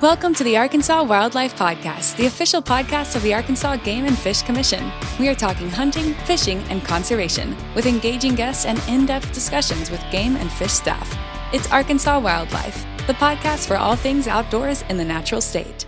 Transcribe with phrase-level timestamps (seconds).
[0.00, 4.42] Welcome to the Arkansas Wildlife Podcast, the official podcast of the Arkansas Game and Fish
[4.42, 4.92] Commission.
[5.18, 10.00] We are talking hunting, fishing, and conservation with engaging guests and in depth discussions with
[10.12, 11.12] game and fish staff.
[11.52, 15.87] It's Arkansas Wildlife, the podcast for all things outdoors in the natural state.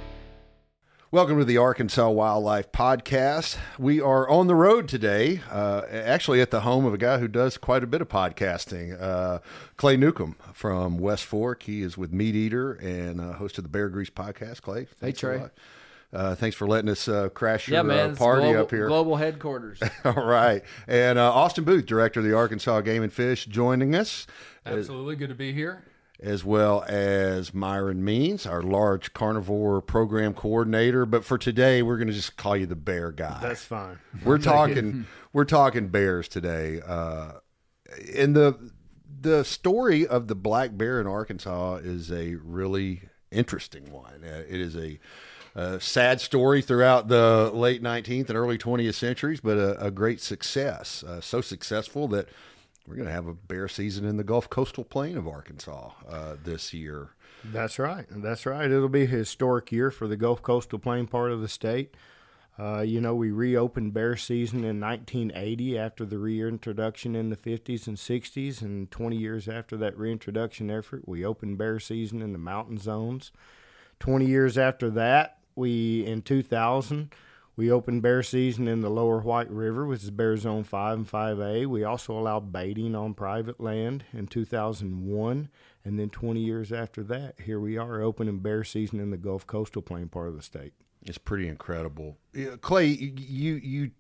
[1.13, 3.57] Welcome to the Arkansas Wildlife Podcast.
[3.81, 7.27] We are on the road today, uh, actually at the home of a guy who
[7.27, 9.41] does quite a bit of podcasting, uh,
[9.77, 11.65] Clay Newcomb from West Fork.
[11.65, 14.63] He is with Meat Eater and uh, host of the Bear Grease podcast.
[14.63, 15.47] Clay, hey Trey.
[16.13, 18.87] Uh, thanks for letting us uh, crash your yeah, man, uh, party global, up here.
[18.87, 19.81] Global headquarters.
[20.05, 20.63] All right.
[20.87, 24.29] And uh, Austin Booth, director of the Arkansas Game and Fish, joining us.
[24.65, 25.17] Absolutely.
[25.17, 25.83] Good to be here
[26.23, 31.07] as well as Myron Means, our large carnivore program coordinator.
[31.07, 33.39] But for today, we're going to just call you the bear guy.
[33.41, 33.99] That's fine.
[34.25, 35.07] We're talking.
[35.33, 36.81] we're talking bears today.
[36.87, 37.33] Uh,
[38.15, 38.73] and the
[39.23, 44.25] the story of the black bear in Arkansas is a really interesting one.
[44.25, 44.99] Uh, it is a,
[45.55, 50.21] a, sad story throughout the late 19th and early 20th centuries, but a, a great
[50.21, 51.05] success.
[51.05, 52.29] Uh, so successful that
[52.87, 56.37] we're going to have a bear season in the Gulf Coastal Plain of Arkansas uh,
[56.43, 57.11] this year.
[57.45, 58.07] That's right.
[58.11, 58.71] That's right.
[58.71, 61.95] It'll be a historic year for the Gulf Coastal Plain part of the state.
[62.59, 67.87] Uh, you know, we reopened bear season in 1980 after the reintroduction in the 50s
[67.87, 72.39] and 60s, and 20 years after that reintroduction effort, we opened bear season in the
[72.39, 73.33] mountain zones.
[74.01, 77.15] 20 years after that, we in 2000
[77.57, 81.11] we opened bear season in the lower White River, which is Bear Zone 5 and
[81.11, 81.67] 5A.
[81.67, 85.49] We also allowed baiting on private land in 2001.
[85.85, 89.47] And then 20 years after that, here we are opening bear season in the Gulf
[89.47, 90.73] Coastal Plain part of the state.
[91.05, 92.19] It's pretty incredible.
[92.61, 93.91] Clay, you, you,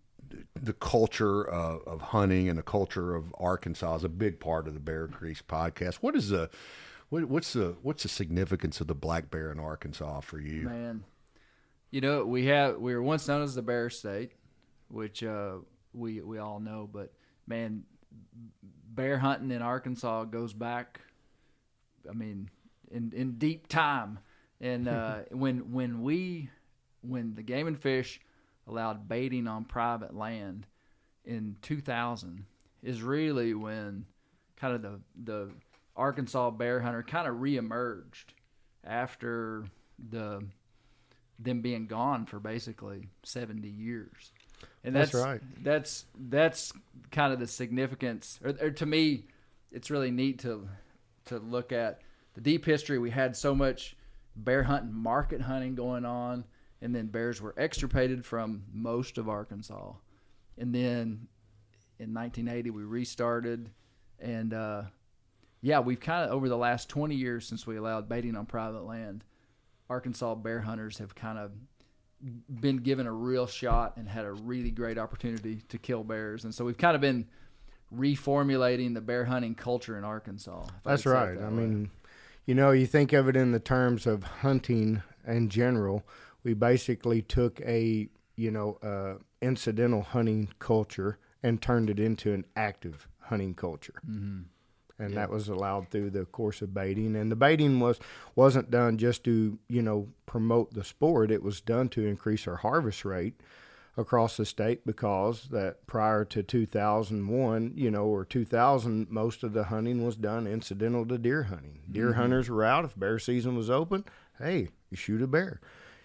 [0.55, 4.75] the culture of, of hunting and the culture of Arkansas is a big part of
[4.75, 5.97] the Bear Grease podcast.
[5.97, 6.51] What is the,
[7.09, 10.69] what, what's the, what's the significance of the black bear in Arkansas for you?
[10.69, 11.05] Man,
[11.91, 14.33] you know, we have we were once known as the Bear State,
[14.89, 15.57] which uh,
[15.93, 16.89] we we all know.
[16.91, 17.13] But
[17.47, 17.85] man,
[18.89, 21.01] bear hunting in Arkansas goes back.
[22.09, 22.51] I mean,
[22.91, 24.19] in in deep time.
[24.61, 26.51] And uh, when when we
[27.03, 28.21] when the Game and Fish
[28.67, 30.67] allowed baiting on private land
[31.25, 32.45] in 2000
[32.83, 34.05] is really when
[34.57, 35.51] kind of the the
[35.97, 38.27] Arkansas bear hunter kind of reemerged
[38.85, 39.65] after
[39.99, 40.43] the
[41.43, 44.33] them being gone for basically 70 years.
[44.85, 45.41] And that's, that's right.
[45.63, 46.73] That's that's
[47.11, 49.25] kind of the significance or, or, to me
[49.73, 50.69] it's really neat to
[51.27, 52.03] to look at
[52.35, 53.97] the deep history we had so much
[54.37, 56.45] bear hunting market hunting going on
[56.83, 59.93] and then bears were extirpated from most of Arkansas.
[60.57, 61.29] And then
[61.99, 63.71] in 1980 we restarted
[64.19, 64.83] and uh,
[65.63, 68.85] yeah, we've kind of over the last 20 years since we allowed baiting on private
[68.85, 69.25] land
[69.91, 71.51] Arkansas bear hunters have kind of
[72.49, 76.45] been given a real shot and had a really great opportunity to kill bears.
[76.45, 77.27] And so we've kind of been
[77.95, 80.67] reformulating the bear hunting culture in Arkansas.
[80.85, 81.37] That's right.
[81.37, 81.55] That I way.
[81.55, 81.91] mean,
[82.47, 86.05] you know, you think of it in the terms of hunting in general.
[86.45, 92.45] We basically took a, you know, uh, incidental hunting culture and turned it into an
[92.55, 94.01] active hunting culture.
[94.09, 94.43] Mm-hmm
[95.01, 95.21] and yeah.
[95.21, 97.17] that was allowed through the course of baiting.
[97.17, 97.99] And the baiting was
[98.37, 102.57] wasn't done just to you know promote the sport; it was done to increase our
[102.57, 103.41] harvest rate
[103.97, 109.65] across the state because that prior to 2001, you know, or 2000, most of the
[109.65, 111.81] hunting was done incidental to deer hunting.
[111.91, 112.21] Deer mm-hmm.
[112.21, 114.05] hunters were out if bear season was open.
[114.39, 115.61] Hey, you shoot a bear,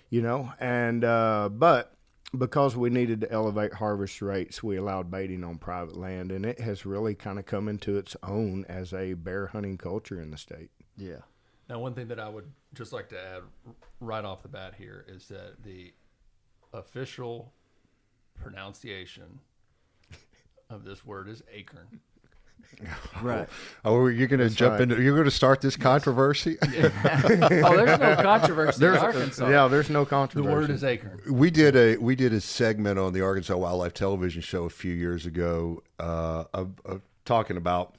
[0.09, 1.94] you know, and uh, but
[2.35, 6.59] because we needed to elevate harvest rates, we allowed baiting on private land, and it
[6.59, 10.37] has really kind of come into its own as a bear hunting culture in the
[10.37, 10.69] state.
[10.97, 11.21] Yeah.
[11.69, 13.41] Now, one thing that I would just like to add
[13.99, 15.93] right off the bat here is that the
[16.73, 17.53] official
[18.35, 19.39] pronunciation
[20.69, 21.99] of this word is acorn.
[23.21, 23.47] Right.
[23.85, 24.81] Oh, you're going to jump right.
[24.81, 25.01] into.
[25.01, 26.57] You're going to start this controversy.
[26.63, 29.49] oh, there's no controversy there's, in Arkansas.
[29.49, 30.47] Yeah, there's no controversy.
[30.49, 31.21] The word is acorn.
[31.29, 34.93] We did a we did a segment on the Arkansas Wildlife Television Show a few
[34.93, 37.95] years ago, uh, of, of talking about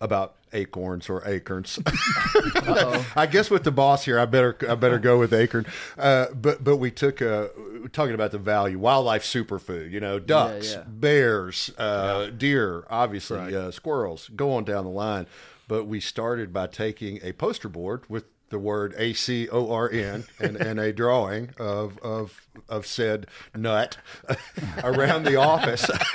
[0.00, 1.78] about acorns or acorns.
[1.86, 5.66] I guess with the boss here, I better I better go with acorn.
[5.98, 7.50] Uh, but but we took a
[7.92, 9.90] talking about the value wildlife superfood.
[9.90, 10.84] You know, ducks, yeah, yeah.
[10.86, 12.30] bears, uh, yeah.
[12.36, 13.52] deer, obviously right.
[13.52, 14.30] uh, squirrels.
[14.34, 15.26] Go on down the line.
[15.68, 19.90] But we started by taking a poster board with the word A C O R
[19.90, 23.26] N and, and a drawing of of of said
[23.56, 23.96] nut
[24.84, 25.88] around the office,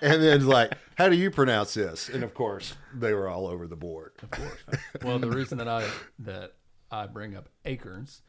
[0.00, 2.08] and then like, how do you pronounce this?
[2.08, 4.12] And of course, they were all over the board.
[4.22, 4.60] Of course.
[5.02, 5.88] Well, the reason that I
[6.20, 6.54] that
[6.90, 8.22] I bring up acorns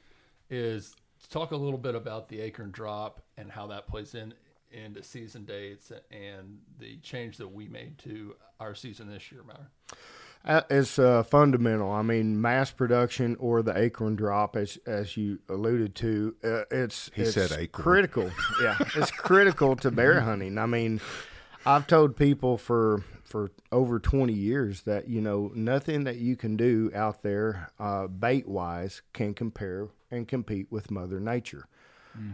[0.50, 4.34] is to talk a little bit about the acorn drop and how that plays in
[4.72, 9.68] into season dates and the change that we made to our season this year, Myron.
[10.46, 11.92] Uh, it's uh, fundamental.
[11.92, 17.10] I mean, mass production or the acorn drop, as as you alluded to, uh, it's
[17.16, 17.84] He it's said acorn.
[17.84, 18.32] critical.
[18.62, 20.58] yeah, it's critical to bear hunting.
[20.60, 21.02] I mean,
[21.66, 26.56] I've told people for for over twenty years that you know nothing that you can
[26.56, 31.66] do out there uh, bait wise can compare and compete with Mother Nature.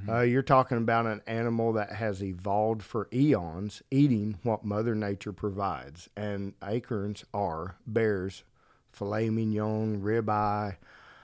[0.08, 5.34] Uh, you're talking about an animal that has evolved for eons, eating what Mother Nature
[5.34, 8.44] provides, and acorns are bears,
[8.92, 10.76] filet mignon, ribeye.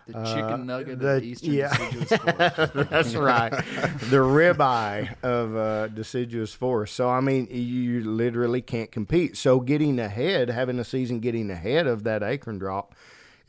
[0.08, 1.76] The chicken nugget the- of the eastern yeah.
[1.76, 2.90] deciduous forest.
[2.90, 6.96] That's right, the ribeye of uh, deciduous forest.
[6.96, 9.36] So I mean, you literally can't compete.
[9.36, 12.96] So getting ahead, having a season getting ahead of that acorn drop,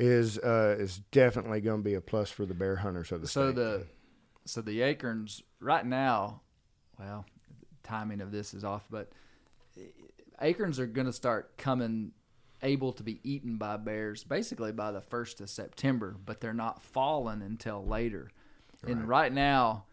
[0.00, 3.28] is uh, is definitely going to be a plus for the bear hunters of the
[3.28, 3.54] so state.
[3.56, 3.86] the
[4.48, 6.40] so the acorns right now,
[6.98, 7.26] well,
[7.82, 9.10] timing of this is off, but
[10.40, 12.12] acorns are going to start coming
[12.62, 16.82] able to be eaten by bears basically by the first of September, but they're not
[16.82, 18.30] falling until later.
[18.86, 19.84] And right now,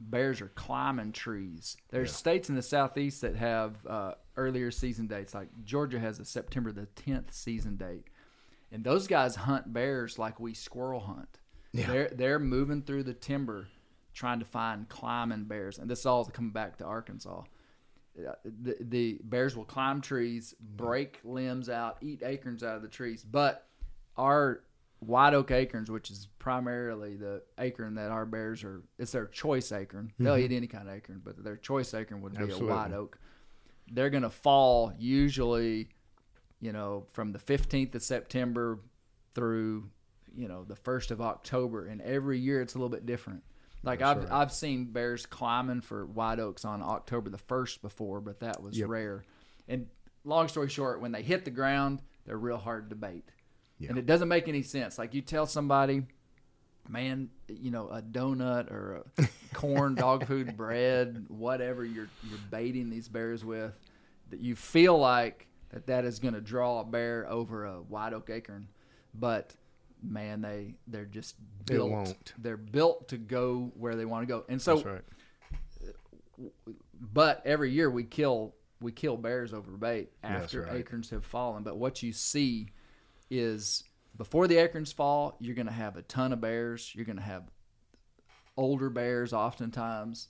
[0.00, 1.76] bears are climbing trees.
[1.90, 6.24] There's states in the southeast that have uh, earlier season dates, like Georgia has a
[6.24, 8.04] September the 10th season date,
[8.72, 11.38] and those guys hunt bears like we squirrel hunt.
[11.72, 11.86] Yeah.
[11.86, 13.66] They're they're moving through the timber,
[14.14, 17.42] trying to find climbing bears, and this is all coming back to Arkansas.
[18.16, 22.88] Uh, The, the bears will climb trees, break limbs out, eat acorns out of the
[22.88, 23.24] trees.
[23.24, 23.66] But
[24.16, 24.62] our
[25.00, 29.72] white oak acorns, which is primarily the acorn that our bears are, it's their choice
[29.72, 30.12] acorn.
[30.18, 32.68] They'll eat any kind of acorn, but their choice acorn would be Absolutely.
[32.68, 33.18] a white oak.
[33.90, 35.88] They're going to fall usually,
[36.60, 38.78] you know, from the 15th of September
[39.34, 39.90] through,
[40.34, 41.86] you know, the 1st of October.
[41.86, 43.42] And every year it's a little bit different.
[43.84, 48.40] Like I've I've seen bears climbing for white oaks on October the 1st before, but
[48.40, 49.24] that was rare.
[49.68, 49.86] And
[50.24, 53.24] long story short, when they hit the ground, they're real hard to bait.
[53.88, 54.98] And it doesn't make any sense.
[54.98, 56.04] Like you tell somebody,
[56.88, 62.88] man, you know, a donut or a corn, dog food, bread, whatever you're you're baiting
[62.88, 63.72] these bears with,
[64.30, 68.12] that you feel like that that is going to draw a bear over a white
[68.12, 68.68] oak acorn,
[69.12, 69.54] but
[70.04, 71.36] man, they they're just
[71.66, 72.32] built.
[72.38, 76.52] They're built to go where they want to go, and so That's right.
[77.00, 80.76] but every year we kill we kill bears over bait after right.
[80.76, 81.62] acorns have fallen.
[81.62, 82.68] But what you see
[83.30, 83.84] is
[84.16, 86.92] before the acorns fall, you're going to have a ton of bears.
[86.94, 87.44] You're going to have
[88.56, 90.28] older bears oftentimes,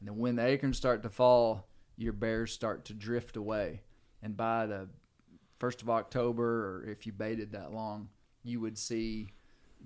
[0.00, 3.82] and then when the acorns start to fall, your bears start to drift away.
[4.22, 4.88] And by the
[5.58, 8.08] first of October, or if you baited that long,
[8.46, 9.28] you would see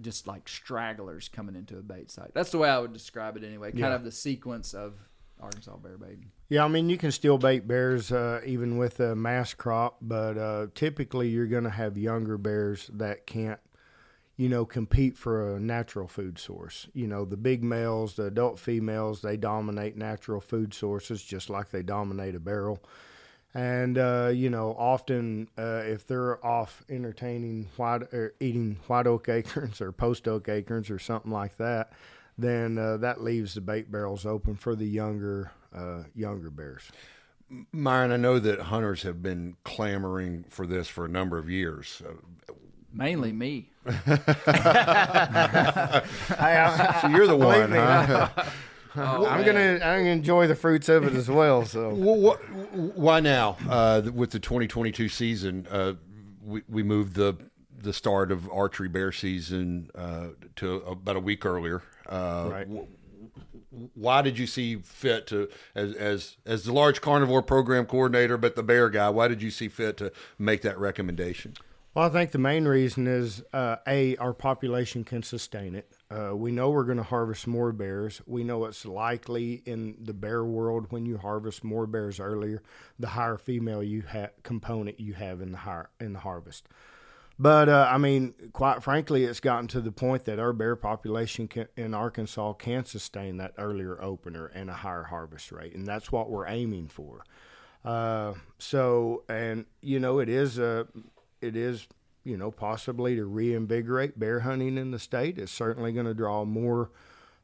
[0.00, 2.32] just like stragglers coming into a bait site.
[2.34, 3.70] That's the way I would describe it anyway.
[3.70, 3.94] Kind Yeah.
[3.94, 4.94] of the sequence of
[5.40, 6.30] Arkansas bear baiting.
[6.48, 10.36] Yeah, I mean you can still bait bears uh, even with a mass crop, but
[10.38, 13.60] uh, typically you're going to have younger bears that can't,
[14.36, 16.88] you know, compete for a natural food source.
[16.92, 21.70] You know, the big males, the adult females, they dominate natural food sources just like
[21.70, 22.82] they dominate a barrel.
[23.52, 29.28] And uh, you know, often uh, if they're off entertaining white or eating white oak
[29.28, 31.92] acorns or post oak acorns or something like that,
[32.38, 36.90] then uh, that leaves the bait barrels open for the younger uh, younger bears.
[37.72, 42.00] Myron, I know that hunters have been clamoring for this for a number of years.
[42.06, 42.12] Uh,
[42.92, 43.70] Mainly me.
[43.86, 43.92] so
[47.08, 48.28] you're the one, huh?
[48.96, 51.64] I'm gonna I'm gonna enjoy the fruits of it as well.
[51.64, 52.36] So Well, what,
[52.96, 53.56] why now?
[53.68, 55.94] Uh, with the 2022 season, uh,
[56.44, 57.36] we, we moved the
[57.82, 61.82] the start of archery bear season uh, to about a week earlier.
[62.08, 62.66] Uh, Right.
[62.68, 68.36] wh- why did you see fit to as as as the large carnivore program coordinator,
[68.36, 69.08] but the bear guy?
[69.10, 71.54] Why did you see fit to make that recommendation?
[71.94, 75.92] Well, I think the main reason is uh, a our population can sustain it.
[76.10, 78.20] Uh, we know we're going to harvest more bears.
[78.26, 82.62] We know it's likely in the bear world when you harvest more bears earlier,
[82.98, 86.66] the higher female you ha- component you have in the higher, in the harvest.
[87.38, 91.48] But uh, I mean, quite frankly, it's gotten to the point that our bear population
[91.48, 96.12] can, in Arkansas can sustain that earlier opener and a higher harvest rate, and that's
[96.12, 97.24] what we're aiming for.
[97.82, 100.86] Uh, so, and you know, it is a,
[101.40, 101.86] it is
[102.24, 105.38] you know possibly to reinvigorate bear hunting in the state.
[105.38, 106.90] It's certainly going to draw more.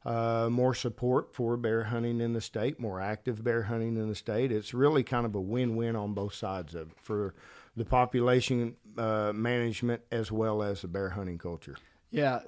[0.05, 4.15] Uh, more support for bear hunting in the state, more active bear hunting in the
[4.15, 4.53] state.
[4.53, 7.35] It's really kind of a win-win on both sides of it for
[7.77, 11.75] the population uh, management as well as the bear hunting culture.
[12.13, 12.39] Yeah,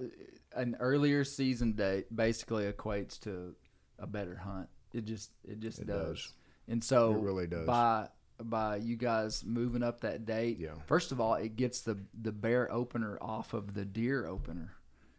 [0.55, 3.57] an earlier season date basically equates to
[3.99, 4.69] a better hunt.
[4.95, 6.17] It just it just does.
[6.17, 6.33] does.
[6.69, 7.67] And so It really does.
[7.67, 8.07] by
[8.43, 10.59] by you guys moving up that date.
[10.59, 10.75] Yeah.
[10.87, 14.75] First of all, it gets the the bear opener off of the deer opener,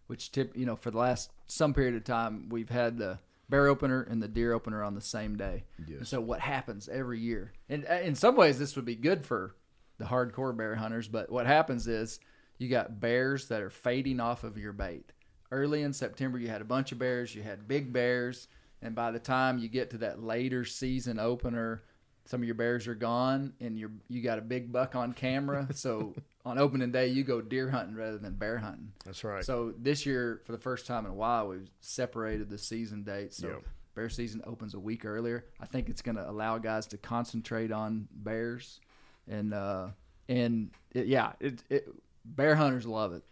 [0.07, 3.67] which tip you know for the last some period of time we've had the bear
[3.67, 5.63] opener and the deer opener on the same day.
[5.97, 7.51] And so what happens every year?
[7.67, 9.55] And uh, in some ways this would be good for
[9.97, 12.19] the hardcore bear hunters, but what happens is
[12.57, 15.11] you got bears that are fading off of your bait.
[15.51, 18.47] Early in September you had a bunch of bears, you had big bears,
[18.81, 21.83] and by the time you get to that later season opener,
[22.29, 25.67] some of your bears are gone and you're you got a big buck on camera.
[25.73, 26.13] So
[26.45, 28.91] on opening day you go deer hunting rather than bear hunting.
[29.03, 29.43] That's right.
[29.43, 33.37] So this year, for the first time in a while, we've separated the season dates.
[33.37, 33.55] So Yeah.
[33.95, 35.45] bear season opens a week earlier.
[35.59, 38.79] I think it's going to allow guys to concentrate on bears,
[39.27, 39.87] and uh,
[40.27, 41.87] and it, yeah, it, it
[42.25, 43.23] bear hunters love it.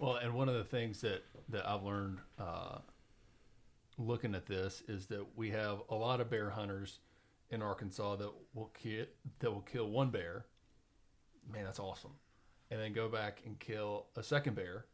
[0.00, 2.78] Well, and one of the things that that I've learned uh,
[3.96, 6.98] looking at this is that we have a lot of bear hunters
[7.50, 9.06] in Arkansas that will kill
[9.40, 10.46] that will kill one bear.
[11.52, 12.12] Man, that's awesome.
[12.70, 14.86] And then go back and kill a second bear,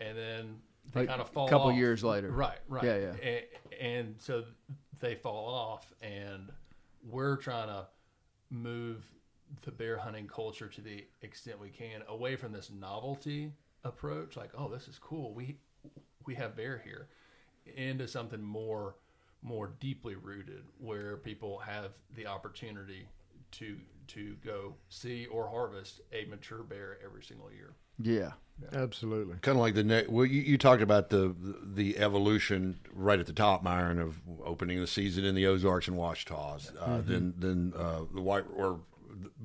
[0.00, 0.56] and then
[0.92, 1.76] they Like, kind of fall a couple off.
[1.76, 2.30] years later.
[2.30, 2.82] Right, right.
[2.84, 3.12] Yeah, yeah.
[3.22, 3.44] And,
[3.80, 4.44] and so
[4.98, 6.50] they fall off, and
[7.08, 7.86] we're trying to
[8.50, 9.04] move
[9.62, 13.52] the bear hunting culture to the extent we can away from this novelty
[13.84, 15.32] approach, like, oh, this is cool.
[15.32, 15.58] We
[16.24, 17.06] we have bear here,
[17.76, 18.96] into something more
[19.46, 23.08] more deeply rooted, where people have the opportunity
[23.52, 23.76] to
[24.08, 27.74] to go see or harvest a mature bear every single year.
[27.98, 28.32] Yeah,
[28.72, 29.36] Absolutely.
[29.40, 33.26] kind of like the ne- well, you, you talked about the the evolution right at
[33.26, 37.72] the top, Myron, of opening the season in the Ozarks and Ouachitas, uh, then then
[37.76, 38.80] uh, the white or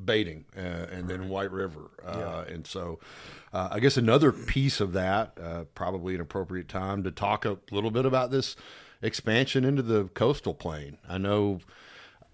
[0.04, 3.00] baiting, uh, and then White River, uh, and so
[3.54, 7.58] uh, I guess another piece of that, uh, probably an appropriate time to talk a
[7.72, 8.56] little bit about this
[9.02, 10.98] expansion into the coastal plain.
[11.08, 11.60] I know.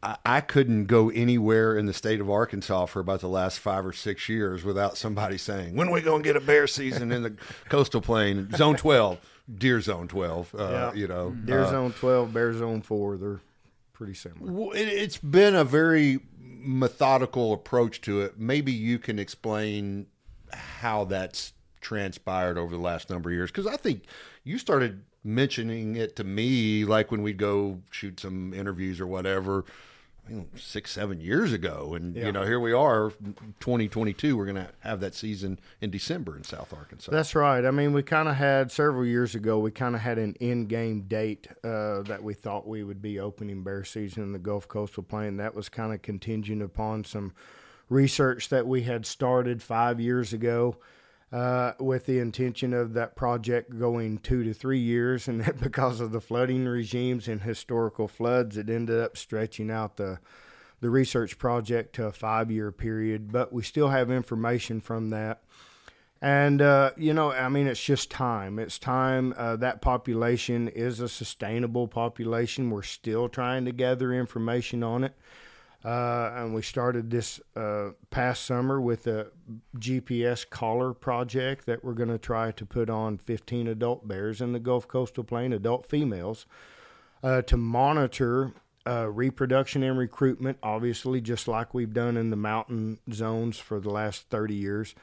[0.03, 3.83] I- I couldn't go anywhere in the state of Arkansas for about the last five
[3.85, 7.11] or six years without somebody saying, "When are we going to get a bear season
[7.11, 7.31] in the
[7.69, 9.17] coastal plain, Zone Twelve,
[9.53, 10.93] Deer Zone Twelve?" Uh, Yeah.
[10.93, 13.39] You know, Deer uh, Zone 12, Bear Zone 4, they're
[13.93, 14.51] pretty similar.
[14.51, 18.37] well, it, it's been a very methodical approach to it.
[18.39, 20.05] Maybe you can explain
[20.53, 24.03] how that's transpired over the last number of years because I think
[24.43, 29.65] you started mentioning it to me like when we'd go shoot some interviews or whatever.
[30.29, 33.11] you know, Six, seven years ago, and you know, here we are,
[33.61, 34.35] 2022.
[34.35, 37.11] We're going to have that season in December in South Arkansas.
[37.11, 37.63] That's right.
[37.63, 39.57] I mean, we kind of had several years ago.
[39.59, 43.63] We kind of had an in-game date uh, that we thought we would be opening
[43.63, 45.37] bear season in the Gulf Coastal Plain.
[45.37, 47.33] That was kind of contingent upon some
[47.89, 50.75] research that we had started five years ago,
[51.31, 55.27] uh, with the intention of that project going two to three years.
[55.27, 59.97] And that because of the flooding regimes and historical floods, it ended up stretching out
[59.97, 60.19] the
[60.79, 63.31] the research project to a five year period.
[63.31, 65.41] But we still have information from that.
[66.21, 68.57] And, uh, you know, I mean, it's just time.
[68.57, 69.35] It's time.
[69.37, 72.71] Uh, that population is a sustainable population.
[72.71, 75.13] We're still trying to gather information on it.
[75.87, 79.27] Uh, and we started this uh, past summer with a
[79.77, 84.51] GPS collar project that we're going to try to put on 15 adult bears in
[84.51, 86.45] the Gulf Coastal Plain, adult females,
[87.23, 88.51] uh, to monitor
[88.85, 93.89] uh, reproduction and recruitment, obviously, just like we've done in the mountain zones for the
[93.89, 94.93] last 30 years.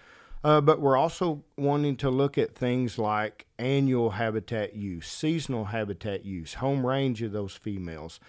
[0.44, 6.26] Uh, but we're also wanting to look at things like annual habitat use, seasonal habitat
[6.26, 8.20] use, home range of those females.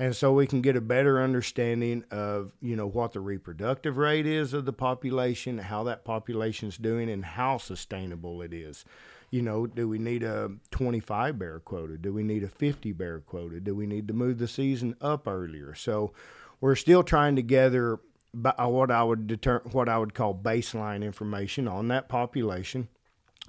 [0.00, 4.26] And so we can get a better understanding of, you know, what the reproductive rate
[4.26, 8.86] is of the population, how that population's doing, and how sustainable it is.
[9.30, 11.98] You know, do we need a 25 bear quota?
[11.98, 13.60] Do we need a 50 bear quota?
[13.60, 15.74] Do we need to move the season up earlier?
[15.74, 16.14] So
[16.62, 18.00] we're still trying to gather
[18.42, 22.88] uh, what I would deter- what I would call baseline information on that population.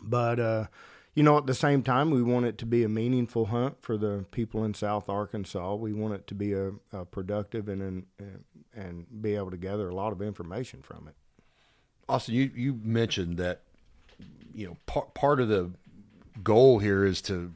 [0.01, 0.65] But uh,
[1.13, 3.97] you know, at the same time, we want it to be a meaningful hunt for
[3.97, 5.75] the people in South Arkansas.
[5.75, 9.89] We want it to be a, a productive and, and and be able to gather
[9.89, 11.15] a lot of information from it.
[12.07, 13.61] Austin, you, you mentioned that
[14.53, 15.71] you know part part of the
[16.43, 17.53] goal here is to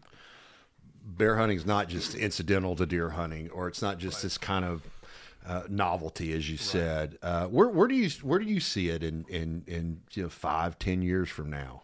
[1.05, 4.65] bear hunting is not just incidental to deer hunting, or it's not just this kind
[4.65, 4.81] of
[5.47, 7.17] uh, novelty, as you said.
[7.21, 10.29] Uh, where where do you where do you see it in in in you know,
[10.29, 11.83] five ten years from now?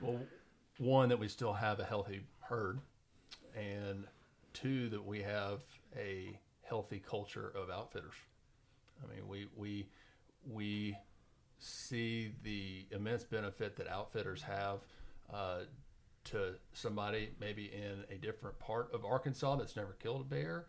[0.00, 0.20] Well,
[0.80, 2.80] one that we still have a healthy herd,
[3.54, 4.06] and
[4.54, 5.60] two that we have
[5.96, 8.14] a healthy culture of outfitters.
[9.04, 9.86] I mean, we we
[10.50, 10.96] we
[11.58, 14.78] see the immense benefit that outfitters have
[15.32, 15.60] uh,
[16.24, 20.64] to somebody maybe in a different part of Arkansas that's never killed a bear,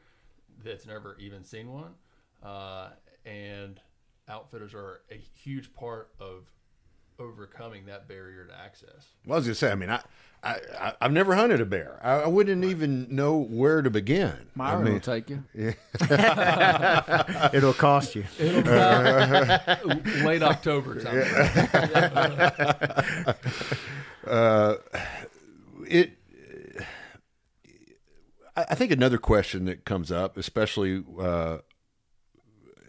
[0.62, 1.94] that's never even seen one,
[2.44, 2.90] uh,
[3.26, 3.80] and
[4.28, 6.52] outfitters are a huge part of
[7.22, 9.08] overcoming that barrier to access.
[9.26, 10.02] Well, I was gonna say, I mean, I,
[10.44, 12.00] I, I I've never hunted a bear.
[12.04, 14.32] I, I wouldn't even know where to begin.
[14.32, 15.44] I Myron mean, will take you.
[15.54, 17.50] Yeah.
[17.54, 18.26] It'll cost you.
[18.40, 18.62] It'll
[20.26, 21.18] Late October time.
[25.88, 26.14] it.
[28.56, 31.04] I I think another question that comes up, especially.
[31.20, 31.58] Uh,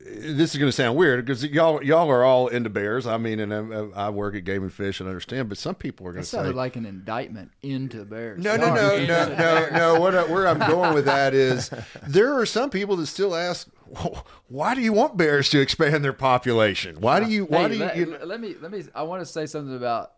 [0.05, 3.07] this is going to sound weird because y'all y'all are all into bears.
[3.07, 3.53] I mean, and
[3.95, 6.31] I, I work at Game and Fish and understand, but some people are going That
[6.31, 8.43] to say, like an indictment into bears.
[8.43, 10.01] No, no, no, no, no, no.
[10.01, 11.71] What I, where I'm going with that is
[12.07, 16.05] there are some people that still ask, "Well, why do you want bears to expand
[16.05, 17.01] their population?
[17.01, 17.45] Why do you?
[17.45, 17.81] Why Hey, do you?
[17.81, 18.83] let, you let me let me.
[18.95, 20.13] I want to say something about.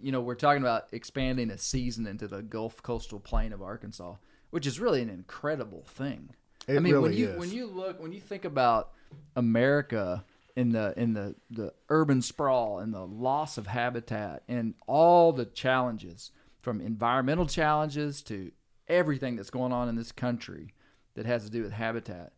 [0.00, 4.14] You know, we're talking about expanding a season into the Gulf coastal plain of Arkansas,
[4.50, 6.30] which is really an incredible thing.
[6.68, 7.38] It I mean, when you is.
[7.38, 8.90] when you look when you think about
[9.36, 10.24] America
[10.56, 15.44] in the in the the urban sprawl and the loss of habitat and all the
[15.46, 18.50] challenges from environmental challenges to
[18.88, 20.74] everything that's going on in this country
[21.14, 22.32] that has to do with habitat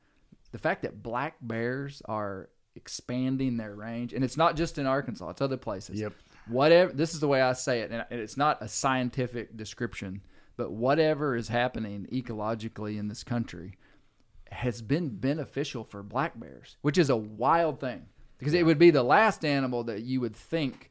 [0.53, 5.31] the fact that black bears are expanding their range and it's not just in arkansas
[5.31, 6.13] it's other places Yep.
[6.47, 10.21] whatever this is the way i say it and it's not a scientific description
[10.57, 13.75] but whatever is happening ecologically in this country
[14.51, 18.07] has been beneficial for black bears, which is a wild thing
[18.39, 20.91] because it would be the last animal that you would think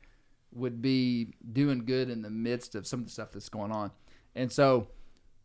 [0.54, 3.92] would be doing good in the midst of some of the stuff that's going on.
[4.36, 4.88] And so,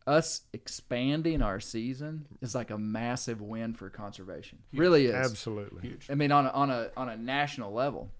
[0.07, 4.59] us expanding our season is like a massive win for conservation.
[4.71, 5.15] Really is.
[5.15, 5.81] Absolutely.
[5.81, 6.07] Huge.
[6.11, 8.11] I mean, on a, on a on a national level.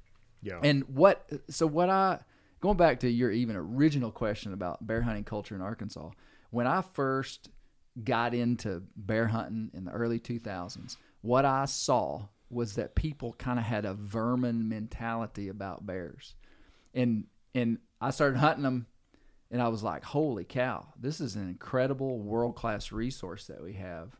[0.42, 0.60] Yeah.
[0.64, 2.20] And what so what I
[2.60, 6.10] going back to your even original question about bear hunting culture in Arkansas,
[6.50, 7.50] when I first
[8.04, 13.58] got into bear hunting in the early 2000s, what I saw was that people kind
[13.58, 16.36] of had a vermin mentality about bears.
[16.94, 18.88] And and I started hunting them
[19.50, 24.18] and I was like, "Holy cow, this is an incredible world-class resource that we have."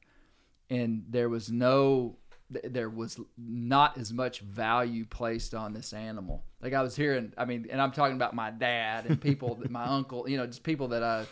[0.70, 2.18] and there was no
[2.64, 7.46] there was not as much value placed on this animal like i was hearing i
[7.46, 10.90] mean and i'm talking about my dad and people my uncle you know just people
[10.90, 11.26] that i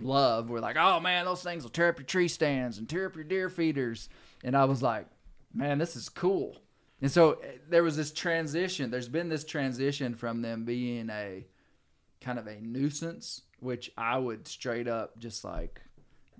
[0.00, 3.06] love were like oh man those things will tear up your tree stands and tear
[3.06, 4.08] up your deer feeders
[4.44, 5.06] and i was like
[5.52, 6.56] man this is cool
[7.02, 11.44] and so eh, there was this transition there's been this transition from them being a
[12.20, 15.80] kind of a nuisance which i would straight up just like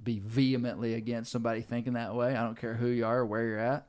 [0.02, 2.34] be vehemently against somebody thinking that way.
[2.34, 3.86] I don't care who you are or where you're at.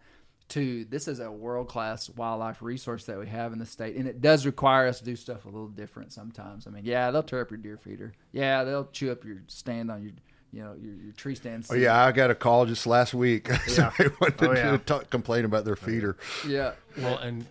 [0.52, 4.08] To this is a world class wildlife resource that we have in the state, and
[4.08, 6.68] it does require us to do stuff a little different sometimes.
[6.68, 8.14] I mean, yeah, they'll tear up your deer feeder.
[8.34, 10.12] Yeah, they'll chew up your stand on your,
[10.52, 11.66] you know, your, your tree stand.
[11.70, 13.50] Oh yeah, I got a call just last week.
[13.68, 14.72] Somebody wanted Oh, yeah.
[14.72, 16.18] to talk, complain about their oh, feeder.
[16.48, 17.46] yeah, Well, and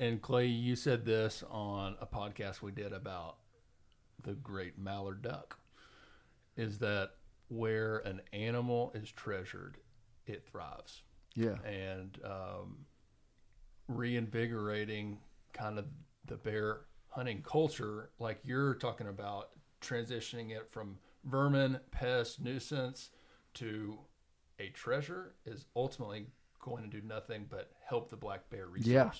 [0.00, 3.36] and Clay, you said this on a podcast we did about
[4.24, 5.58] the great mallard duck.
[6.56, 7.10] Is that
[7.48, 9.76] where an animal is treasured,
[10.26, 11.02] it thrives,
[11.34, 12.78] yeah, and um,
[13.88, 15.18] reinvigorating
[15.52, 15.86] kind of
[16.26, 23.10] the bear hunting culture, like you're talking about, transitioning it from vermin, pest, nuisance
[23.54, 23.98] to
[24.58, 26.26] a treasure is ultimately
[26.60, 28.88] going to do nothing but help the black bear resource.
[28.88, 29.10] Yeah.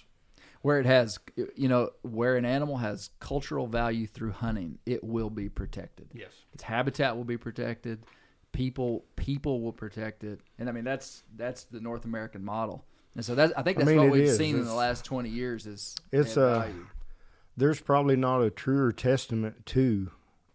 [0.63, 1.19] where it has,
[1.57, 6.09] you know, where an animal has cultural value through hunting, it will be protected.
[6.15, 6.33] Yes.
[6.53, 8.05] its habitat will be protected
[8.53, 12.85] people people will protect it and i mean that's that's the north american model
[13.15, 14.37] and so that's i think I that's mean, what we've is.
[14.37, 16.67] seen in the last 20 years is It's, that uh.
[17.57, 20.11] There's probably not a truer testament to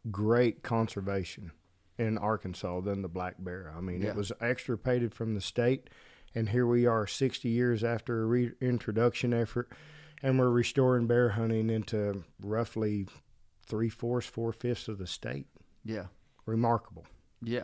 [0.09, 1.51] great conservation
[1.99, 3.71] in Arkansas than the black bear.
[3.77, 4.09] I mean, Yeah.
[4.09, 5.91] it was extirpated from the state,
[6.33, 9.71] and here we are 60 years after a reintroduction effort,
[10.23, 13.05] and we're restoring bear hunting into roughly
[13.63, 15.45] three fourths, four fifths of the state.
[15.85, 16.05] yeah
[16.47, 17.05] Remarkable.
[17.43, 17.63] yeah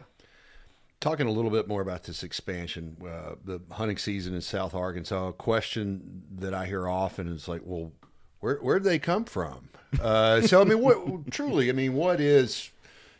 [1.03, 5.27] Talking a little bit more about this expansion, uh, the hunting season in South Arkansas.
[5.27, 7.91] A question that I hear often is like, well,
[8.39, 9.67] where where did they come from?
[10.01, 11.69] Uh, so I mean, what truly?
[11.69, 12.71] I mean, what is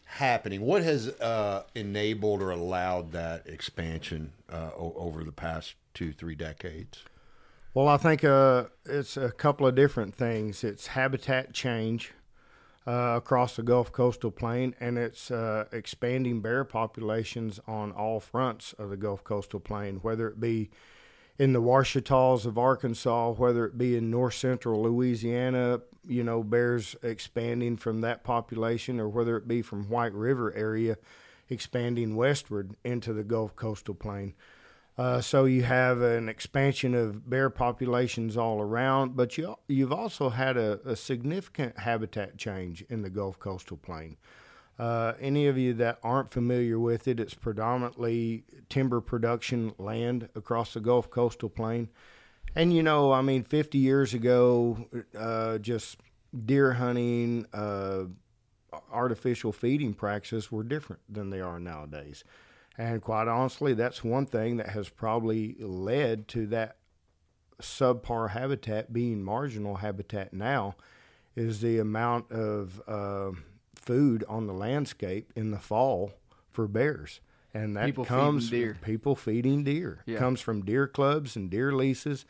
[0.06, 0.62] happening?
[0.62, 6.36] What has uh, enabled or allowed that expansion uh, o- over the past two three
[6.36, 7.04] decades?
[7.74, 10.63] Well, I think uh, it's a couple of different things.
[10.63, 12.13] It's habitat change
[12.86, 18.74] uh, across the Gulf Coastal Plain, and it's uh, expanding bear populations on all fronts
[18.74, 20.69] of the Gulf Coastal Plain, whether it be
[21.39, 26.96] in the Ouachitas of Arkansas, whether it be in north central Louisiana, you know, bears
[27.02, 30.98] expanding from that population, or whether it be from White River area
[31.50, 34.34] expanding westward into the Gulf coastal plain.
[34.96, 40.30] Uh, so you have an expansion of bear populations all around, but you you've also
[40.30, 44.18] had a, a significant habitat change in the Gulf coastal plain.
[44.78, 50.74] Uh, any of you that aren't familiar with it, it's predominantly timber production land across
[50.74, 51.90] the Gulf coastal plain.
[52.56, 55.98] And you know, I mean, 50 years ago, uh, just
[56.46, 58.06] deer hunting, uh,
[58.92, 62.24] artificial feeding practices were different than they are nowadays.
[62.78, 66.78] And quite honestly, that's one thing that has probably led to that
[67.62, 70.76] subpar habitat being marginal habitat now
[71.36, 73.32] is the amount of uh,
[73.76, 76.12] food on the landscape in the fall
[76.52, 77.20] for bears.
[77.54, 78.78] And that People comes feeding deer.
[78.82, 80.02] people feeding deer.
[80.08, 80.18] Yeah.
[80.18, 82.26] Comes from deer clubs and deer leases.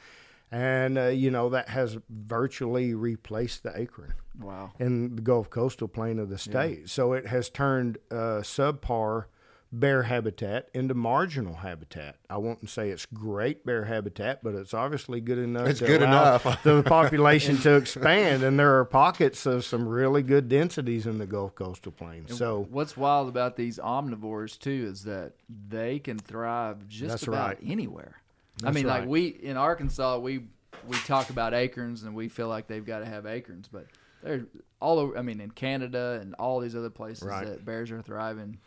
[0.51, 4.71] And, uh, you know, that has virtually replaced the acorn Wow.
[4.79, 6.89] in the Gulf coastal plain of the state.
[6.89, 9.25] So it has turned uh, subpar
[9.73, 12.17] bear habitat into marginal habitat.
[12.29, 15.67] I won't say it's great bear habitat, but it's obviously good enough.
[15.67, 16.63] It's to good allow enough.
[16.63, 21.25] the population to expand, and there are pockets of some really good densities in the
[21.25, 22.27] Gulf coastal plain.
[22.27, 25.33] So What's wild about these omnivores too is that
[25.69, 27.57] they can thrive just about right.
[27.65, 28.21] anywhere.
[28.62, 30.45] I That's mean, like we in Arkansas, we
[30.88, 33.88] we talk about acorns and we feel like they've got to have acorns, but
[34.21, 34.45] they're
[34.79, 35.17] all over.
[35.17, 37.47] I mean, in Canada and all these other places Right.
[37.47, 38.59] that bears are thriving.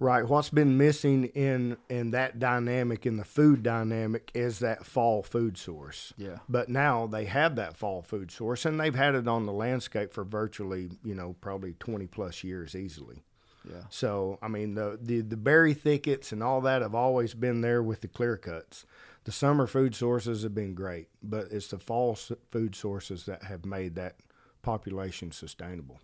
[0.00, 0.24] Right.
[0.24, 5.58] What's been missing in in that dynamic in the food dynamic is that fall food
[5.58, 6.12] source.
[6.16, 6.38] Yeah.
[6.48, 10.12] But now they have that fall food source and they've had it on the landscape
[10.12, 13.24] for virtually, you know, probably 20 plus years easily.
[13.68, 13.82] Yeah.
[13.90, 17.82] So, I mean, the, the the berry thickets and all that have always been there
[17.82, 18.86] with the clear cuts.
[19.24, 22.16] The summer food sources have been great, but it's the fall
[22.50, 24.14] food sources that have made that
[24.62, 26.00] population sustainable.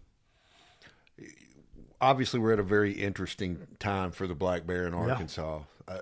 [2.04, 5.60] Obviously we're at a very interesting time for the black bear in Arkansas.
[5.88, 5.98] Uh,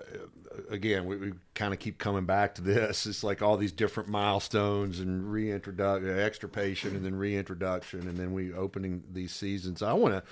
[0.69, 3.05] again, we, we kind of keep coming back to this.
[3.05, 8.53] It's like all these different milestones and reintroduction, extirpation, and then reintroduction, and then we
[8.53, 9.81] opening these seasons.
[9.81, 10.23] I want to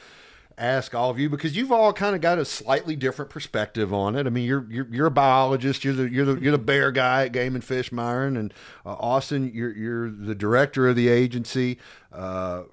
[0.57, 4.15] ask all of you because you've all kind of got a slightly different perspective on
[4.15, 4.27] it.
[4.27, 5.83] I mean, you're you're, you're a biologist.
[5.83, 8.53] You're the you're the you're the bear guy at Game and Fish Myron, and
[8.85, 11.77] uh, Austin, you're you're the director of the agency.
[12.11, 12.63] Uh,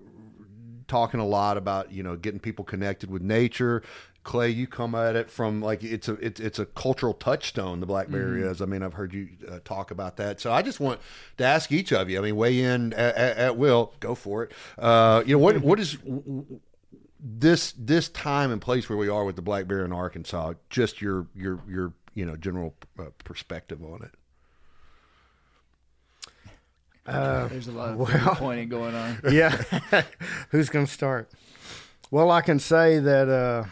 [0.89, 3.83] talking a lot about you know getting people connected with nature.
[4.25, 7.81] Clay, you come at it from like it's a it's, it's a cultural touchstone.
[7.81, 8.61] The black bear is.
[8.61, 10.39] I mean, I've heard you uh, talk about that.
[10.41, 11.01] So I just want
[11.39, 12.19] to ask each of you.
[12.19, 13.95] I mean, weigh in at, at, at will.
[14.01, 14.53] Go for it.
[14.77, 15.97] Uh, you know what what is
[17.21, 20.55] this this time and place where we are with the black bear in Arkansas?
[20.69, 24.11] Just your your your you know general uh, perspective on it.
[27.13, 29.19] There's a lot of finger pointing going on.
[29.31, 29.51] yeah.
[30.51, 31.31] Who's going to start?
[32.11, 33.65] Well, I can say that uh,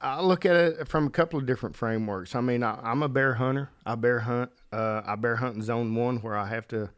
[0.00, 2.34] I look at it from a couple of different frameworks.
[2.34, 3.70] I mean, I, I'm a bear hunter.
[3.84, 4.50] I bear hunt.
[4.72, 6.90] Uh, I bear hunt in zone one where I have to.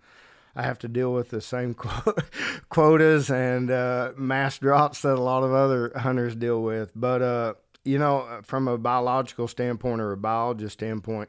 [0.57, 1.75] I have to deal with the same
[2.69, 6.91] quotas and uh, mass drops that a lot of other hunters deal with.
[6.97, 11.29] But uh, you know, from a biological standpoint or a biologist standpoint,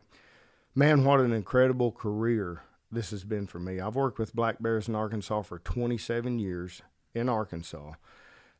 [0.74, 3.80] man, what an incredible career this has been for me.
[3.80, 6.82] I've worked with black bears in Arkansas for 27 years
[7.14, 7.94] in Arkansas,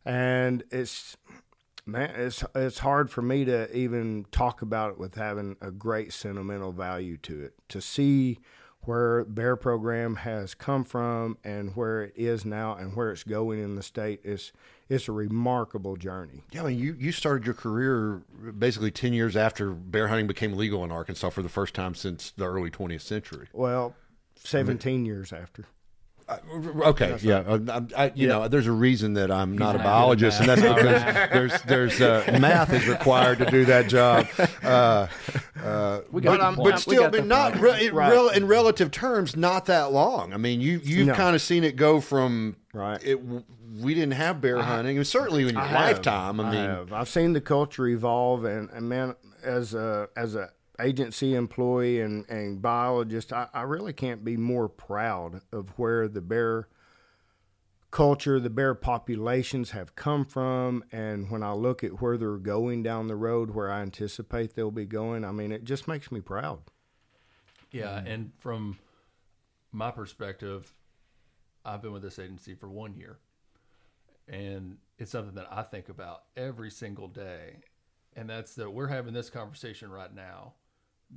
[0.06, 1.18] and it's
[1.86, 6.14] man, it's it's hard for me to even talk about it with having a great
[6.14, 7.54] sentimental value to it.
[7.70, 8.40] To see
[8.82, 13.62] where Bear Program has come from and where it is now and where it's going
[13.62, 14.54] in the state is
[14.88, 16.44] it's a remarkable journey.
[16.52, 18.22] Yeah, I mean, you, you started your career
[18.58, 22.32] basically 10 years after bear hunting became legal in Arkansas for the first time since
[22.32, 23.48] the early 20th century.
[23.54, 23.96] Well,
[24.44, 25.66] 17 years after.
[26.52, 29.84] Okay, yeah, uh, I, I, you know, there's a reason that I'm not a not
[29.84, 34.28] biologist, and that's because there's there's uh, math is required to do that job.
[34.64, 35.08] Uh,
[35.64, 37.64] uh, We got but, the but We still, got but not point.
[37.64, 38.12] re- in, Right.
[38.12, 40.32] rel- in relative terms, not that long.
[40.34, 41.14] I mean, you you've No.
[41.16, 43.04] kind of seen it go from Right.
[43.04, 43.20] It,
[43.82, 45.82] we didn't have bear hunting, and certainly in your I have.
[45.96, 46.40] lifetime.
[46.40, 46.94] I mean, have.
[46.94, 52.28] I've seen the culture evolve, and, and man, as a as a agency employee and,
[52.30, 56.68] and biologist, I, I really can't be more proud of where the bear
[57.92, 62.84] culture, the bear populations have come from, and when I look at where they're going
[62.84, 66.22] down the road, where I anticipate they'll be going, I mean, it just makes me
[66.22, 66.60] proud.
[67.72, 68.80] Yeah, and from
[69.72, 70.74] my perspective,
[71.66, 73.20] I've been with this agency for one year,
[74.28, 77.58] and it's something that I think about every single day,
[78.16, 80.54] and that's that we're having this conversation right now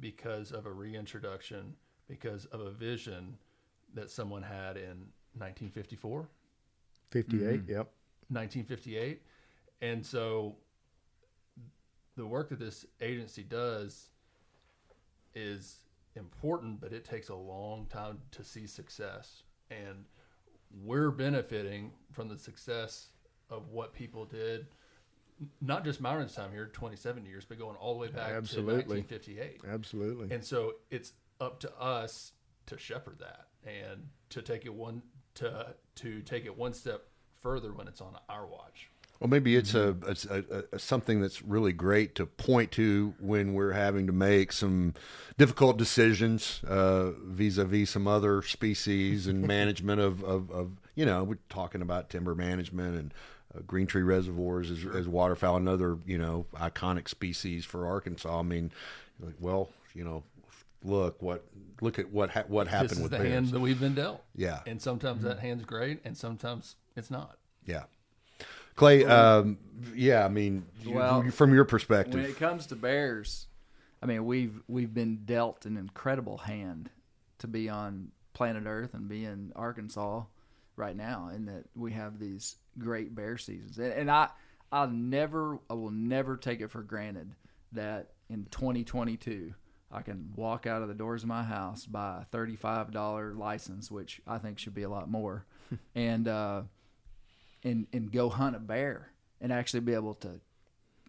[0.01, 1.75] because of a reintroduction
[2.09, 3.39] because of a vision
[3.95, 6.29] that someone had in 1954,
[7.11, 7.41] 58.
[7.41, 7.71] Mm-hmm.
[7.71, 7.91] Yep.
[8.29, 9.23] 1958.
[9.81, 10.57] And so
[12.17, 14.11] the work that this agency does
[15.35, 15.79] is
[16.15, 19.43] important, but it takes a long time to see success.
[19.71, 20.05] And
[20.85, 23.09] we're benefiting from the success
[23.51, 24.67] of what people did, n-
[25.61, 28.83] not just Myron's time here, 27 years, but going all the way back Absolutely.
[28.85, 29.61] to 1958.
[29.69, 30.35] Absolutely.
[30.35, 32.33] And so it's up to us
[32.67, 35.03] to shepherd that and to take it one
[35.35, 37.05] to to take it one step
[37.41, 38.89] further when it's on our watch.
[39.23, 43.15] Well, maybe it's a, it's a, a, a something that's really great to point to
[43.21, 44.95] when we're having to make some
[45.39, 51.39] difficult decisions uh, vis-a-vis some other species and management of, of, of, you know, we're
[51.49, 53.15] talking about timber management and
[53.57, 58.39] uh, green tree reservoirs as, as waterfowl, another, you know, iconic species for Arkansas.
[58.39, 58.73] I mean,
[59.21, 60.23] like, well, you know,
[60.85, 61.45] look what
[61.81, 63.31] look at what ha- what happened This is with the bears.
[63.31, 64.23] hand that we've been dealt.
[64.35, 64.61] Yeah.
[64.67, 67.37] And sometimes that hand's great and sometimes it's not.
[67.67, 67.85] Yeah.
[68.75, 69.59] Clay, um,
[69.95, 73.47] yeah, I mean, you- Well, from your perspective, when it comes to bears,
[74.03, 76.91] I mean we've we've been dealt an incredible hand
[77.39, 80.23] to be on planet Earth and be in Arkansas
[80.77, 84.29] right now, in that we have these great bear seasons, and, and I
[84.71, 87.35] I'll never I will never take it for granted
[87.73, 89.55] that in 2022
[89.93, 94.23] I can walk out of the doors of my house buy a $35 license, which
[94.27, 95.45] I think should be a lot more,
[95.95, 96.63] and uh,
[97.63, 100.41] and and go hunt a bear and actually be able to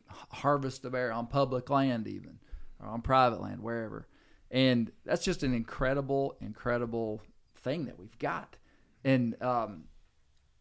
[0.08, 2.39] harvest a bear on public land even
[2.82, 4.08] or on private land wherever.
[4.52, 7.21] And that's just an incredible incredible
[7.56, 8.58] thing that we've got
[9.04, 9.86] and um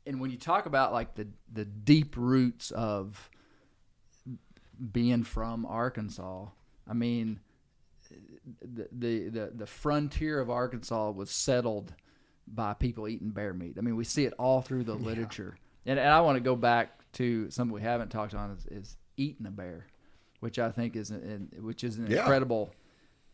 [0.06, 3.30] and when you talk about like the the deep roots of
[4.92, 6.46] being from Arkansas
[6.88, 7.40] I mean
[8.60, 11.94] the the the, frontier of Arkansas was settled
[12.46, 13.76] by people eating bear meat.
[13.78, 15.56] I mean, we see it all through the literature.
[15.86, 18.96] And, and I want to go back to something we haven't talked on is, is
[19.16, 19.86] eating a bear,
[20.40, 22.18] which I think is an, which is an Yeah.
[22.18, 22.74] incredible,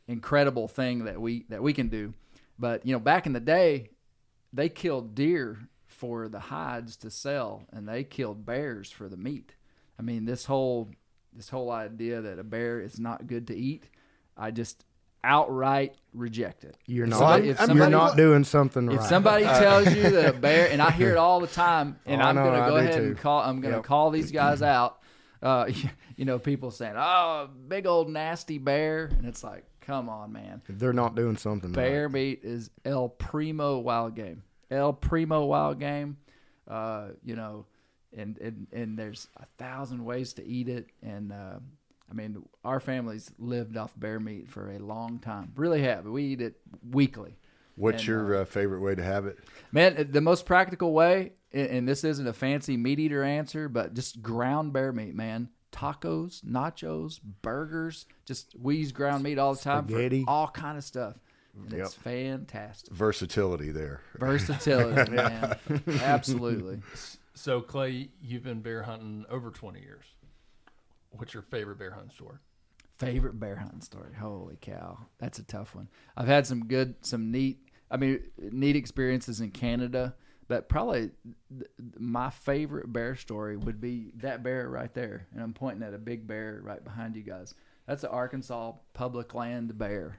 [0.07, 2.13] incredible thing that we that we can do.
[2.59, 3.91] But you know, back in the day,
[4.53, 9.55] they killed deer for the hides to sell, and they killed bears for the meat.
[9.99, 10.89] I mean, this whole
[11.35, 13.85] this whole idea that a bear is not good to eat,
[14.37, 14.85] I just
[15.25, 16.77] outright reject it.
[16.87, 17.19] You're If not.
[17.19, 19.03] somebody- if you're not doing something if right.
[19.03, 22.21] If somebody tells you that a bear, and I hear it all the time, and
[22.23, 23.03] Oh, I I'm going to go do ahead too.
[23.09, 23.85] and call, I'm going to Yep.
[23.85, 24.99] call these guys out.
[25.43, 25.71] Uh,
[26.17, 30.63] you know, people saying, "Oh, big old nasty bear," and it's like, come on, man.
[30.69, 32.13] They're not doing something Bear right.
[32.13, 34.43] meat is El Primo wild game.
[34.71, 36.19] El Primo wild game.
[36.69, 37.65] Uh, you know,
[38.17, 40.91] and, and and there's a thousand ways to eat it.
[41.03, 41.59] And uh,
[42.11, 45.53] I mean, our family's lived off bear meat for a long time.
[45.57, 46.05] Really have.
[46.05, 46.57] We eat it
[46.91, 47.39] weekly.
[47.75, 49.39] what's and, your uh, favorite way to have it?
[49.73, 53.95] Man, the most practical way, and and this isn't a fancy meat eater answer, but
[53.95, 55.49] just ground bear meat, man.
[55.73, 58.07] Tacos, nachos, burgers.
[58.25, 60.25] Just we use ground meat all the time Spaghetti.
[60.25, 61.17] for all kind of stuff,
[61.55, 62.93] and it's fantastic.
[62.93, 64.01] Versatility there.
[64.19, 65.57] Versatility, man.
[66.03, 66.81] Absolutely.
[67.35, 70.05] So Clay, you've been bear hunting over 20 years.
[71.11, 72.39] What's your favorite bear hunting story?
[72.99, 74.13] Favorite bear hunting story.
[74.19, 75.89] Holy cow, that's a tough one.
[76.17, 77.59] I've had some good, some neat.
[77.91, 80.15] I mean, neat experiences in Canada,
[80.49, 81.11] but probably
[81.51, 85.95] th- my favorite bear story would be that bear right there, and I'm pointing at
[85.95, 87.55] a big bear right behind you guys.
[87.87, 90.19] That's an Arkansas public land bear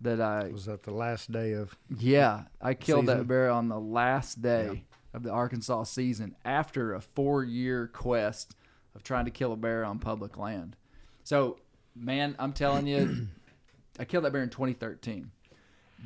[0.00, 1.76] that I Was that the last day of?
[1.98, 3.18] yeah, I killed Season?
[3.18, 8.54] that bear on the last day of the Arkansas season after a four year quest
[8.94, 10.76] of trying to kill a bear on public land.
[11.24, 11.58] So,
[11.96, 13.26] man, I'm telling you,
[13.98, 15.30] I killed that bear in 2013.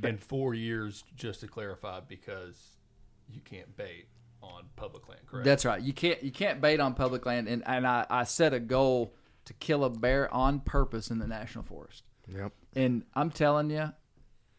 [0.03, 2.57] In four years, just to clarify, because
[3.31, 4.07] you can't bait
[4.43, 5.45] on public land, correct?
[5.45, 5.81] That's right.
[5.81, 9.15] You can't you can't bait on public land, and and I, I set a goal
[9.45, 12.05] to kill a bear on purpose in the national forest.
[12.29, 12.53] Yep.
[12.77, 13.93] And I'm telling you,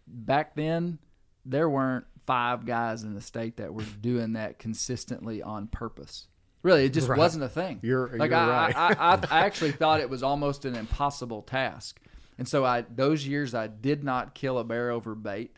[0.07, 0.99] back then
[1.45, 6.27] there weren't five guys in the state that were doing that consistently on purpose.
[6.61, 7.17] Really, it just Right.
[7.17, 7.79] wasn't a thing.
[7.81, 8.75] You're- like you're I, right.
[8.77, 11.99] I, I, I actually thought it was almost an impossible task,
[12.37, 15.57] and so I those years I did not kill a bear over bait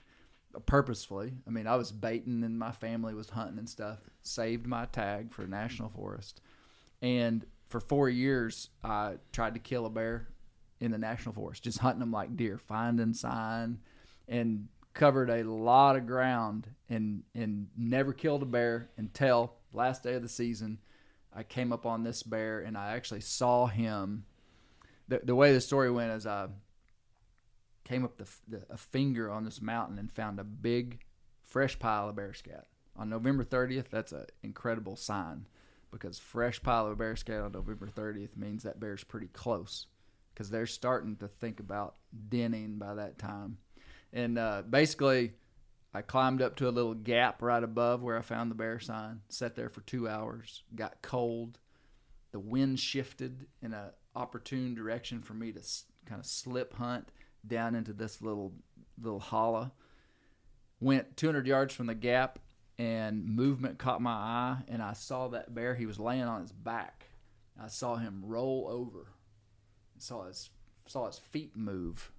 [0.65, 1.33] purposefully.
[1.47, 3.99] I mean, I was baiting and my family was hunting and stuff.
[4.21, 6.41] Saved my tag for national forest,
[7.01, 10.29] and for four years I tried to kill a bear
[10.79, 13.79] in the national forest, just hunting them like deer, finding sign,
[14.27, 20.13] and covered a lot of ground and and never killed a bear until last day
[20.13, 20.79] of the season.
[21.35, 24.25] I came up on this bear and I actually saw him.
[25.07, 26.47] The, the way the story went is I
[27.85, 30.99] came up the, the a finger on this mountain and found a big
[31.43, 32.67] fresh pile of bear scat
[32.97, 33.89] on November 30th.
[33.89, 35.45] That's an incredible sign
[35.91, 39.85] because fresh pile of bear scat on November 30th means that bear's pretty close
[40.33, 41.95] because they're starting to think about
[42.27, 43.57] denning by that time.
[44.11, 45.33] And uh, basically,
[45.93, 49.21] I climbed up to a little gap right above where I found the bear sign,
[49.29, 51.59] sat there for two hours, got cold.
[52.31, 55.61] The wind shifted in an opportune direction for me to
[56.05, 57.09] kind of slip hunt
[57.47, 58.53] down into this little
[59.01, 59.71] little hollow.
[60.79, 62.39] Went 200 yards from the gap,
[62.77, 65.75] and movement caught my eye, and I saw that bear.
[65.75, 67.05] He was laying on his back.
[67.61, 69.07] I saw him roll over.
[69.97, 70.49] Saw his
[70.87, 72.11] saw his feet move,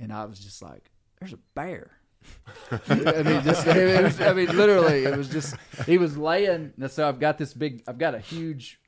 [0.00, 1.92] and I was just like, "There's a bear."
[2.88, 5.54] I mean, just it was, I mean, literally, it was just
[5.86, 6.72] he was laying.
[6.88, 8.80] So I've got this big, I've got a huge,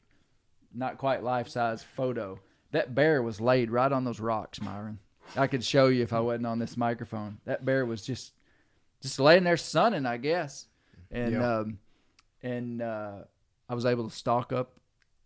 [0.74, 2.40] not quite life size photo.
[2.72, 4.98] That bear was laid right on those rocks, Myron.
[5.36, 7.38] I could show you if I wasn't on this microphone.
[7.44, 8.32] That bear was just,
[9.00, 10.66] just laying there sunning, I guess,
[11.10, 11.58] and Yeah.
[11.58, 11.78] um,
[12.42, 13.18] and uh,
[13.68, 14.78] I was able to stalk up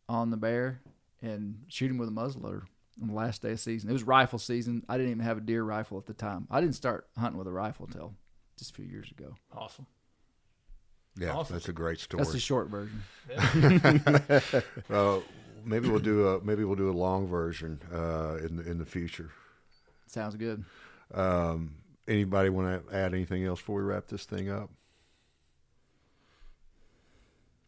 [0.08, 0.80] on the bear
[1.22, 2.62] and shoot him with a muzzleloader
[3.00, 3.88] on the last day of season.
[3.88, 4.84] It was rifle season.
[4.88, 6.46] I didn't even have a deer rifle at the time.
[6.50, 8.14] I didn't start hunting with a rifle till
[8.58, 9.34] just a few years ago.
[9.56, 9.86] Awesome.
[11.18, 11.54] Yeah, Awesome.
[11.54, 12.18] that's a great story.
[12.22, 13.02] That's the short version.
[14.90, 15.20] uh,
[15.64, 18.84] maybe we'll do a maybe we'll do a long version uh, in the in the
[18.84, 19.30] future.
[20.06, 20.64] Sounds good.
[21.12, 21.74] Um,
[22.06, 24.70] anybody want to add anything else before we wrap this thing up?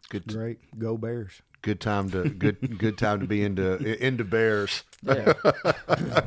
[0.09, 0.59] Good, Great.
[0.79, 1.43] Go Bears.
[1.63, 4.85] good time to good good time to be into into bears.
[5.03, 5.33] Yeah.
[5.89, 6.23] I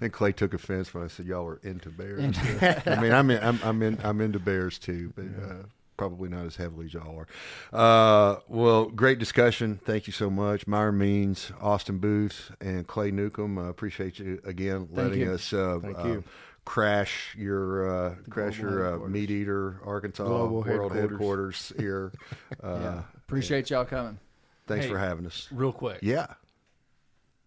[0.00, 2.34] think Clay took offense when I said y'all were into bears.
[2.86, 5.62] I mean, I'm in, I'm I'm in I'm into bears too, but uh,
[5.96, 7.26] probably not as heavily as y'all are.
[7.72, 9.80] Uh, well, great discussion.
[9.84, 13.58] Thank you so much, Myron Means, Austin Booth, and Clay Newcomb.
[13.58, 15.32] I appreciate you again letting you.
[15.32, 16.24] us uh, Thank uh, you.
[16.64, 21.10] crash your uh, crash your uh, meat eater Arkansas Global world headquarters.
[21.10, 22.12] headquarters here.
[22.62, 23.02] Uh, yeah.
[23.26, 24.18] Appreciate y'all coming.
[24.66, 24.90] Thanks Hey.
[24.92, 25.48] for having us.
[25.50, 25.98] Real quick.
[26.02, 26.26] Yeah.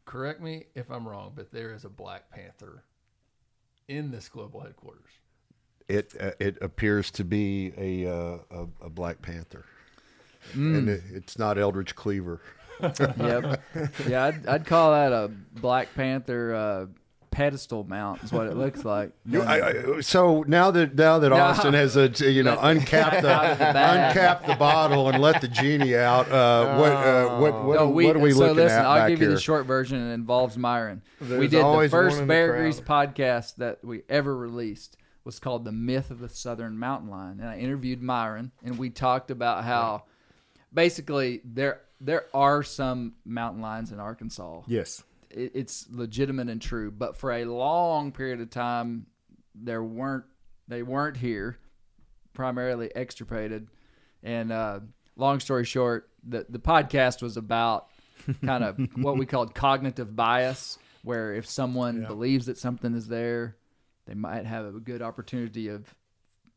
[0.05, 2.83] Correct me if I'm wrong, but there is a Black Panther
[3.87, 5.11] in this global headquarters.
[5.89, 9.63] It uh, it appears to be a uh, a, a Black Panther,
[10.53, 10.77] Mm.
[10.77, 12.41] and it, it's not Eldridge Cleaver.
[12.81, 13.61] yep.
[14.07, 16.85] Yeah, I'd, I'd call that a Black Panther uh,
[17.31, 18.21] pedestal mount.
[18.23, 19.11] Is what it looks like.
[19.25, 21.35] You- I, I, so now that now that No.
[21.37, 25.21] Austin has a you know uncapped the, cat out of the uncapped the bottle and
[25.21, 28.39] let the genie out, uh, what uh, what what, No, we, what are we so
[28.39, 29.29] looking listen, at I'll back give here?
[29.29, 30.09] you the short version.
[30.09, 31.01] It involves Myron.
[31.21, 32.59] we did the first one first the Bear crowd.
[32.61, 37.39] Grease podcast that we ever released was called "The Myth of the Southern Mountain Lion,"
[37.41, 40.05] and I interviewed Myron, and we talked about how
[40.73, 44.61] basically there there are some mountain lions in Arkansas.
[44.67, 45.03] Yes.
[45.29, 49.07] It, it's legitimate and true, but for a long period of time,
[49.53, 50.23] there weren't
[50.69, 51.57] they weren't here,
[52.33, 53.67] primarily extirpated,
[54.23, 54.79] and uh,
[55.17, 57.87] long story short, the the podcast was about
[58.45, 63.57] kind of what we called cognitive bias, where if someone believes that something is there,
[64.07, 65.93] they might have a good opportunity of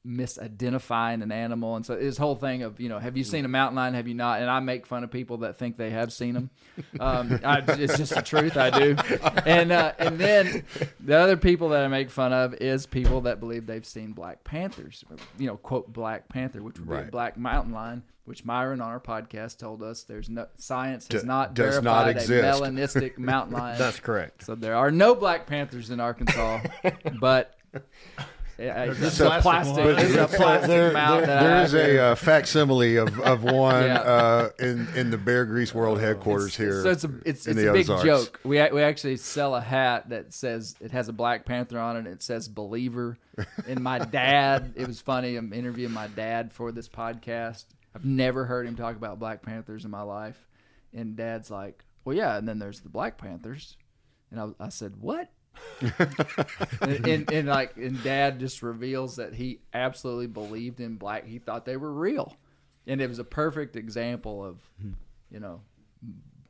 [0.07, 1.77] misidentifying an animal.
[1.77, 3.95] And so this whole thing of, you know, have you seen a mountain lion?
[3.95, 4.41] Have you not?
[4.41, 6.51] And I make fun of people that think they have seen them.
[6.99, 8.57] Um, I, it's just the truth.
[8.57, 8.97] I do.
[9.45, 10.65] And, uh, and then
[11.01, 14.43] the other people that I make fun of is people that believe they've seen Black
[14.45, 15.05] Panthers,
[15.39, 18.89] you know, quote Black Panther, which would be a black mountain lion, which Myron on
[18.89, 22.31] our podcast told us there's no science has Do- not does not exist.
[22.31, 23.79] a melanistic mountain lion.
[23.79, 24.45] That's correct.
[24.45, 26.61] So there are no Black Panthers in Arkansas,
[27.21, 27.55] but
[28.61, 29.85] it's a a plastic plastic.
[29.85, 29.99] one.
[29.99, 33.85] It's a plastic there, mount there- that I is a uh, facsimile of, of one
[33.85, 34.01] Yeah.
[34.01, 36.83] uh, in in the Bear Grease World headquarters here.
[36.83, 38.05] So it's a it's, in it's the a big Ozarks.
[38.05, 38.41] joke.
[38.45, 42.01] We we actually sell a hat that says it has a Black Panther on it.
[42.01, 43.17] and It says believer.
[43.67, 45.37] And my dad, it was funny.
[45.37, 47.65] I'm interviewing my dad for this podcast.
[47.95, 50.47] I've never heard him talk about Black Panthers in my life.
[50.93, 53.77] And dad's like, "Well, yeah." And then there's the Black Panthers.
[54.31, 55.29] And I, I said, "What?"
[55.81, 61.39] And, and, and like and dad just reveals that he absolutely believed in black he
[61.39, 62.37] thought they were real
[62.87, 64.59] and it was a perfect example of
[65.31, 65.61] you know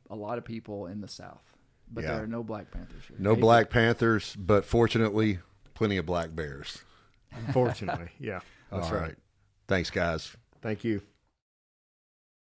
[0.09, 1.43] a lot of people in the south
[1.91, 2.15] but Yeah.
[2.15, 5.39] there are no black panthers here no Black Panthers, but fortunately,
[5.73, 6.81] plenty of Black Bears.
[7.47, 8.07] Unfortunately.
[8.19, 8.39] yeah.
[8.71, 9.15] That's right.
[9.67, 10.35] Thanks, guys.
[10.61, 11.01] Thank you.